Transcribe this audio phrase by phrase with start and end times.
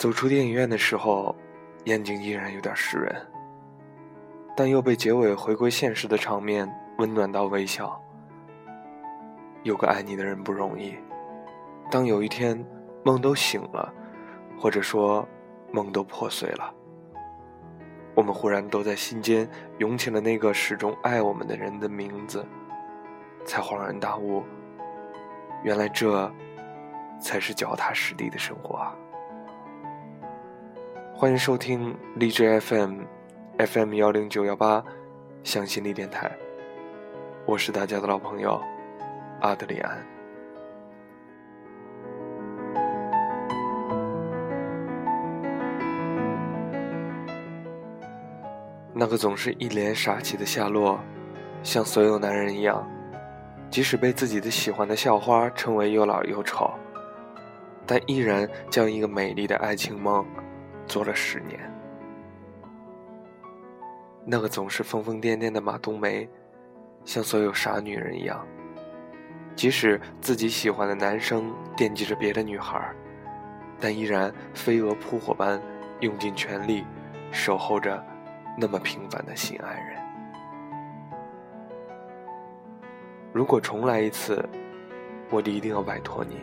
[0.00, 1.36] 走出电影院的时候，
[1.84, 3.14] 眼睛依然有点湿润，
[4.56, 6.66] 但又被结尾回归现实的场面
[6.96, 8.02] 温暖到微笑。
[9.62, 10.96] 有个爱你的人不容易，
[11.90, 12.64] 当有一天
[13.04, 13.92] 梦都醒了，
[14.58, 15.28] 或者说
[15.70, 16.72] 梦都破碎了，
[18.14, 19.46] 我们忽然都在心间
[19.80, 22.42] 涌起了那个始终爱我们的人的名字，
[23.44, 24.42] 才恍然大悟，
[25.62, 26.32] 原来这
[27.20, 28.96] 才是脚踏实地的生活啊！
[31.20, 34.82] 欢迎收听励志 FM，FM 幺零九幺八，
[35.44, 36.32] 向心力电台。
[37.44, 38.58] 我是大家的老朋友
[39.42, 40.02] 阿德里安。
[48.94, 50.98] 那个总是一脸傻气的夏洛，
[51.62, 52.88] 像所有男人一样，
[53.68, 56.70] 即使被自己的喜欢的校花称为又老又丑，
[57.84, 60.24] 但依然将一个美丽的爱情梦。
[60.90, 61.72] 做了十年，
[64.26, 66.28] 那个总是疯疯癫癫的马冬梅，
[67.04, 68.44] 像所有傻女人一样，
[69.54, 72.92] 即使自己喜欢的男生惦记着别的女孩，
[73.78, 75.62] 但依然飞蛾扑火般
[76.00, 76.84] 用尽全力
[77.30, 78.04] 守候着
[78.58, 79.96] 那么平凡的心爱人。
[83.32, 84.44] 如果重来一次，
[85.30, 86.40] 我一定要摆脱你。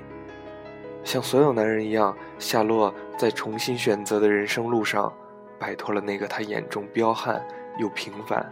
[1.04, 5.12] 像所有男人一样，夏洛在重新选择的人生路上，
[5.60, 7.44] 摆脱了那个他眼中彪悍
[7.80, 8.48] 又平凡，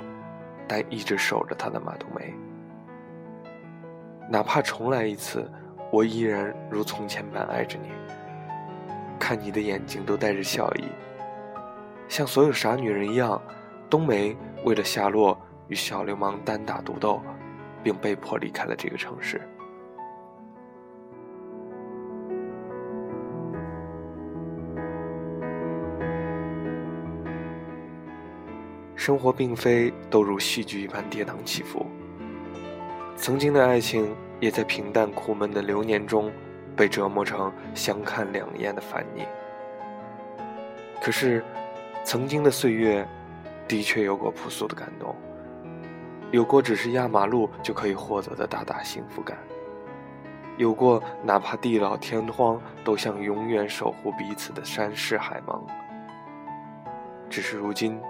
[0.68, 2.34] 但一直守着他的马冬梅。
[4.28, 5.48] 哪怕重来一次，
[5.92, 7.90] 我依然如从前般爱着你。
[9.20, 10.86] 看你的眼睛都带着笑意。
[12.08, 13.40] 像所有傻女人一样，
[13.88, 17.22] 冬梅为了夏洛与小流氓单打独斗，
[17.84, 19.42] 并被迫离开了这个城市。
[29.06, 31.86] 生活并非都如戏剧一般跌宕起伏，
[33.16, 36.32] 曾经的爱情也在平淡苦闷的流年中，
[36.76, 39.24] 被折磨成相看两厌的烦腻。
[41.00, 41.46] 可是，
[42.04, 43.08] 曾经的岁月，
[43.68, 45.16] 的确有过朴素的感动，
[46.32, 49.38] 有过只是压马路就可以获得的大大幸福感，
[50.58, 55.64] 有过哪怕地老天荒都想永远守护彼此的山势海盟。
[57.30, 58.02] 只是如今。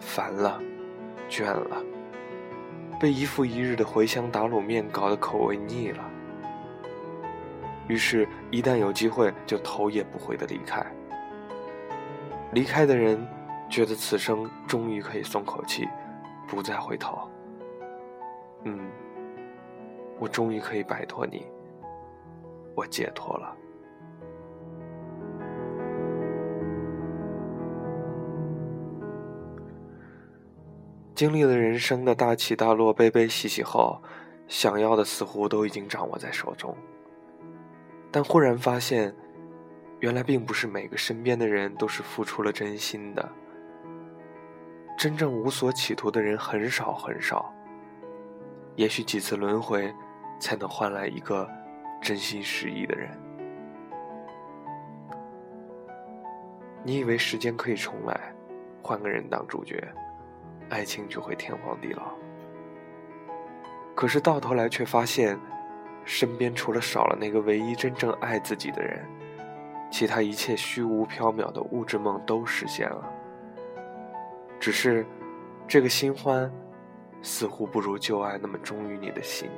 [0.00, 0.60] 烦了，
[1.28, 1.82] 倦了，
[3.00, 6.10] 被一复一日的茴香打卤面搞得口味腻了。
[7.88, 10.84] 于是，一旦有机会，就头也不回的离开。
[12.52, 13.26] 离开的人，
[13.68, 15.88] 觉得此生终于可以松口气，
[16.48, 17.28] 不再回头。
[18.64, 18.90] 嗯，
[20.18, 21.46] 我终于可以摆脱你，
[22.74, 23.56] 我解脱了。
[31.16, 33.98] 经历了人生的大起大落、悲悲喜喜后，
[34.46, 36.76] 想要的似乎都已经掌握在手中。
[38.12, 39.16] 但忽然发现，
[40.00, 43.26] 原来并不是每个身边的人都是付出了真心的。
[44.98, 47.50] 真正无所企图的人很少很少。
[48.74, 49.90] 也许几次轮回，
[50.38, 51.48] 才能换来一个
[52.02, 53.10] 真心实意的人。
[56.84, 58.34] 你以为时间可以重来，
[58.82, 59.82] 换个人当主角？
[60.68, 62.12] 爱情就会天荒地老，
[63.94, 65.38] 可是到头来却发现，
[66.04, 69.04] 身边除了少了那个唯一真正爱自己的人，
[69.90, 73.12] 其他一切虚无缥缈的物质梦都实现了。
[74.58, 75.06] 只是，
[75.68, 76.52] 这个新欢，
[77.22, 79.48] 似乎不如旧爱那么忠于你的心。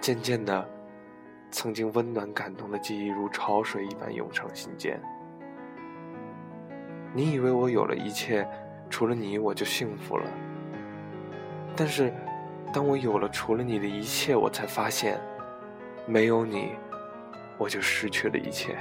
[0.00, 0.68] 渐渐的，
[1.50, 5.00] 曾经温暖感动的记忆如潮水一般涌上心间。
[7.14, 8.48] 你以为我有了一切，
[8.88, 10.24] 除了你我就幸福了。
[11.76, 12.12] 但是，
[12.72, 15.20] 当我有了除了你的一切，我才发现，
[16.06, 16.72] 没有你，
[17.58, 18.76] 我就失去了一切。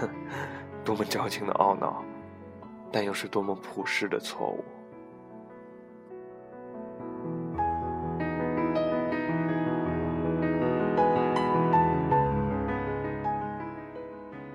[0.00, 0.08] 哼，
[0.84, 2.02] 多么矫情的懊恼，
[2.90, 4.64] 但又是多么朴实的错误。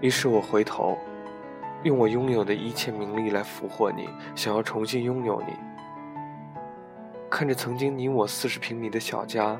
[0.02, 0.98] 于是我回头。
[1.84, 5.54] 用我拥有的一切名利来俘获你，想要重新拥有你。
[7.30, 9.58] 看着曾经你我四十平米的小家，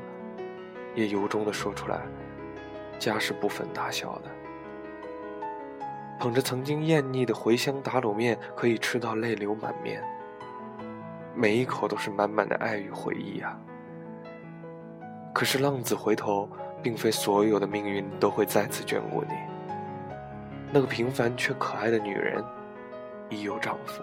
[0.94, 2.00] 也由衷的说出来，
[2.98, 4.30] 家是不分大小的。
[6.18, 10.02] 捧着曾经艳腻的茴香打卤面，可以吃到泪流满面。
[11.34, 13.58] 每一口都是满满的爱与回忆啊。
[15.32, 16.46] 可是浪子回头，
[16.82, 19.49] 并非所有的命运都会再次眷顾你。
[20.72, 22.44] 那个平凡却可爱的女人，
[23.28, 24.02] 已有丈夫，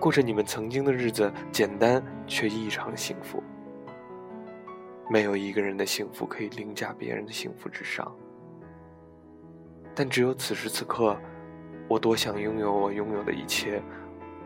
[0.00, 3.42] 过着你们曾经的日子，简单却异常幸福。
[5.08, 8.12] 没有一个人的幸福可以凌驾别人的幸福之上，
[9.94, 11.16] 但只有此时此刻，
[11.88, 13.80] 我多想拥有我拥有的一切，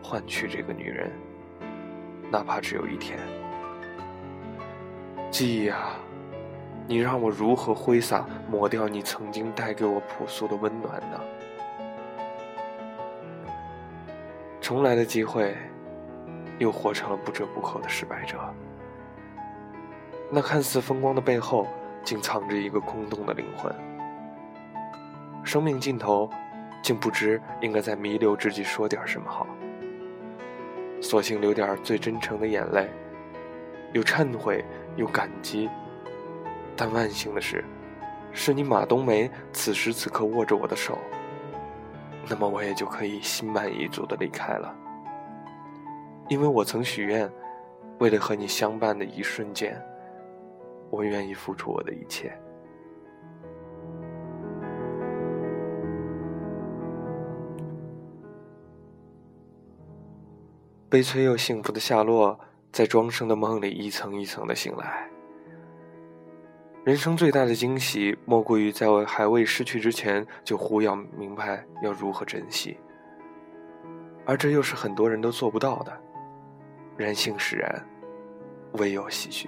[0.01, 1.11] 换取这个女人，
[2.31, 3.19] 哪怕只有一天。
[5.31, 5.99] 记忆啊，
[6.85, 11.19] 你让我如何挥洒抹掉你曾经带给我朴素的温暖呢？
[14.59, 15.55] 重来的机会，
[16.57, 18.37] 又活成了不折不扣的失败者。
[20.29, 21.67] 那看似风光的背后，
[22.03, 23.73] 竟藏着一个空洞的灵魂。
[25.43, 26.29] 生命尽头，
[26.81, 29.45] 竟不知应该在弥留之际说点什么好。
[31.01, 32.89] 索性流点最真诚的眼泪，
[33.91, 34.65] 有忏悔，
[34.95, 35.69] 有感激。
[36.75, 37.63] 但万幸的是，
[38.31, 40.97] 是你马冬梅此时此刻握着我的手。
[42.27, 44.73] 那么我也就可以心满意足的离开了，
[46.29, 47.29] 因为我曾许愿，
[47.99, 49.79] 为了和你相伴的一瞬间。
[50.89, 52.31] 我愿意付出我的一切。
[60.87, 62.39] 悲催又幸福的夏洛，
[62.71, 65.09] 在庄生的梦里一层一层的醒来。
[66.83, 72.77] 人生最大的惊喜，莫过于在我还未失去之前，就忽要明白要如何珍惜。
[74.25, 75.97] 而这又是很多人都做不到的。
[76.97, 77.87] 人性使然，
[78.73, 79.47] 唯有唏嘘。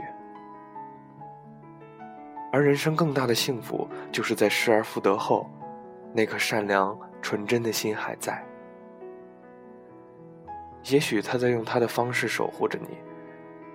[2.53, 5.49] 而人生更大的幸福，就是在失而复得后，
[6.13, 8.41] 那颗善良纯真的心还在。
[10.85, 12.97] 也许他在用他的方式守护着你，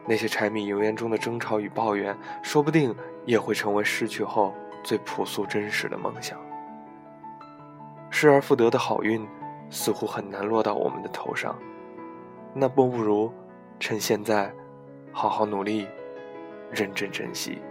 [0.06, 2.94] 那些柴米油盐中的争吵与抱怨，说不定
[3.31, 6.37] 也会成为失去后最朴素真实的梦想。
[8.11, 9.25] 失而复得的好运，
[9.71, 11.56] 似乎很难落到我们的头上，
[12.53, 13.32] 那不如
[13.79, 14.53] 趁现在，
[15.12, 15.87] 好好努力，
[16.73, 17.62] 认真珍惜。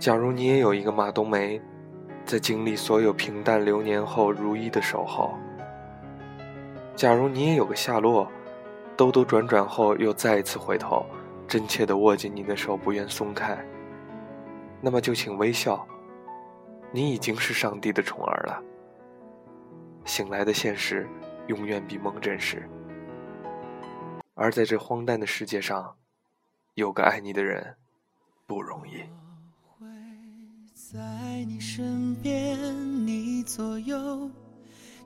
[0.00, 1.62] 假如你也有一个马冬梅，
[2.24, 5.30] 在经历所有平淡流年后如一的守候；
[6.98, 8.28] 假如你也有个下落，
[8.96, 11.06] 兜兜转转后又再一次回头，
[11.46, 13.56] 真切地握紧你的手不愿松开，
[14.80, 15.86] 那么就请微笑，
[16.90, 18.60] 你已经是上帝的宠儿了。
[20.04, 21.08] 醒来的现实，
[21.46, 22.68] 永远比梦真实。
[24.34, 25.94] 而在这荒诞的世界上，
[26.74, 27.76] 有个爱你的人，
[28.44, 29.04] 不容易。
[30.74, 30.98] 在
[31.46, 32.58] 你身边，
[33.06, 34.28] 你左右，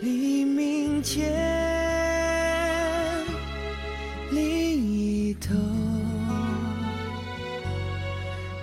[0.00, 1.28] 黎明前
[4.30, 5.56] 另一头，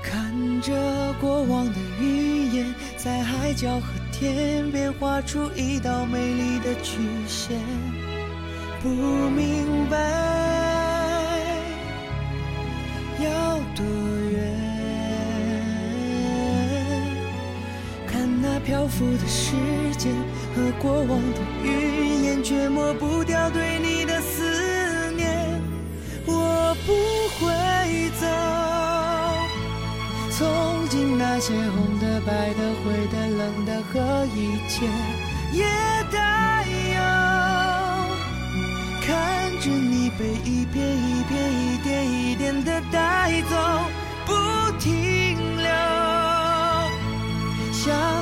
[0.02, 0.72] 看着
[1.20, 7.60] 过往的云烟，在海角和天边画出一道美丽的曲线，
[8.82, 9.98] 不明白
[13.22, 13.55] 要
[18.66, 19.52] 漂浮的时
[19.96, 20.12] 间
[20.56, 25.62] 和过往的云烟，却抹不掉对你的思念。
[26.26, 26.92] 我不
[27.38, 27.54] 会
[28.20, 28.26] 走，
[30.32, 34.88] 从今那些红的、白的、灰的、冷的和一切
[35.54, 35.64] 也
[36.12, 37.00] 带有，
[39.06, 43.56] 看着你被一片一片、一点一点的带走，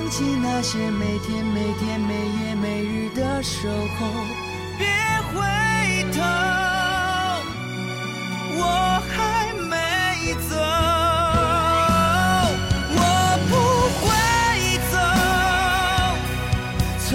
[0.03, 4.05] 想起那些每天每天每夜每日的守候，
[4.77, 4.85] 别
[5.31, 5.39] 回
[6.11, 6.19] 头，
[8.59, 8.61] 我
[9.07, 10.55] 还没走，
[12.91, 12.99] 我
[13.47, 13.51] 不
[14.03, 14.05] 会
[14.91, 14.93] 走。
[17.07, 17.13] 从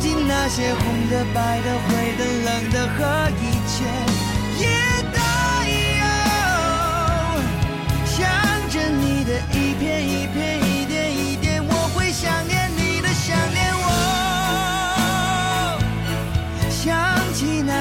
[0.00, 0.80] 今那些红
[1.10, 2.98] 的、白的、灰的、冷的和
[3.36, 3.84] 一切，
[4.58, 4.64] 也
[5.12, 5.20] 带
[6.00, 6.02] 有，
[8.06, 8.16] 想
[8.70, 10.59] 着你的一片一片。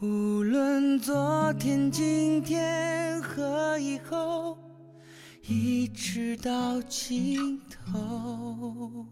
[0.00, 4.56] 无论昨天、今天和以后，
[5.42, 9.04] 一直到尽头。